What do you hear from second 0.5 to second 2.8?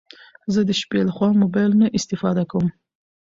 زه د شپې لخوا موبايل نه استفاده کوم